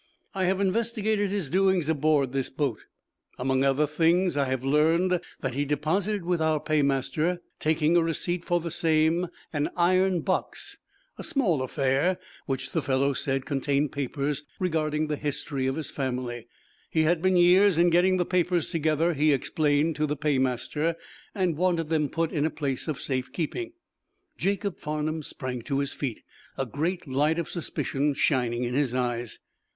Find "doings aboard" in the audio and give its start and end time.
1.47-2.31